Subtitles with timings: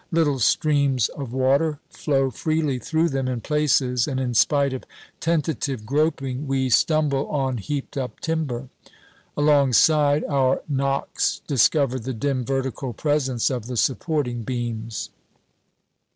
[0.11, 4.83] Little streams of water flow freely through them in places, and in spite of
[5.19, 8.69] tentative groping we stumble on heaped up timber.
[9.37, 15.11] Alongside, our knocks discover the dim vertical presence of the supporting beams.